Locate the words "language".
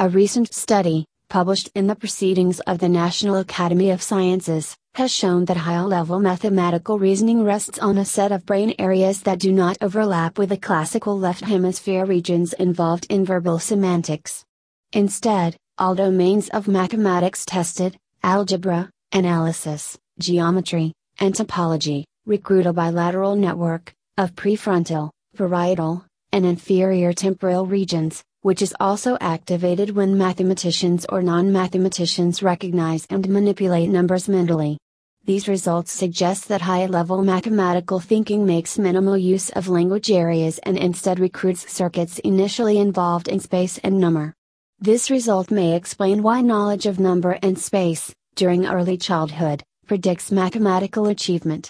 39.68-40.10